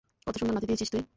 কতো 0.27 0.37
সুন্দর 0.39 0.53
নাতি 0.55 0.67
দিয়েছিস 0.67 0.89
তুই। 0.93 1.03